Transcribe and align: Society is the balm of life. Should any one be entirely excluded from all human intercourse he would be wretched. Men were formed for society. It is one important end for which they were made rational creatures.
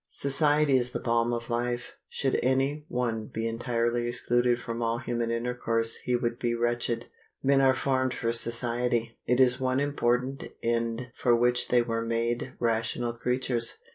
Society 0.07 0.77
is 0.77 0.93
the 0.93 0.99
balm 0.99 1.31
of 1.31 1.51
life. 1.51 1.93
Should 2.09 2.39
any 2.41 2.85
one 2.87 3.27
be 3.27 3.47
entirely 3.47 4.07
excluded 4.07 4.59
from 4.59 4.81
all 4.81 4.97
human 4.97 5.29
intercourse 5.29 5.97
he 5.97 6.15
would 6.15 6.39
be 6.39 6.55
wretched. 6.55 7.05
Men 7.43 7.61
were 7.61 7.75
formed 7.75 8.15
for 8.15 8.31
society. 8.31 9.15
It 9.27 9.39
is 9.39 9.59
one 9.59 9.79
important 9.79 10.43
end 10.63 11.11
for 11.15 11.35
which 11.35 11.67
they 11.67 11.83
were 11.83 12.01
made 12.01 12.55
rational 12.57 13.13
creatures. 13.13 13.77